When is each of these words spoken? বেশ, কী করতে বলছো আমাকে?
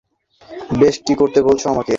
বেশ, 0.79 0.95
কী 1.05 1.13
করতে 1.15 1.39
বলছো 1.43 1.65
আমাকে? 1.69 1.89